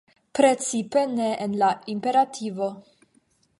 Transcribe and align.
Precipe 0.37 1.03
ne 1.11 1.27
en 1.47 1.53
la 1.65 1.69
imperativo. 1.95 2.73